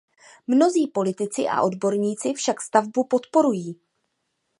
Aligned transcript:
Mnozí 0.47 0.87
politici 0.87 1.45
a 1.47 1.61
odborníci 1.61 2.33
však 2.33 2.61
stavbu 2.61 3.03
podporují. 3.03 3.79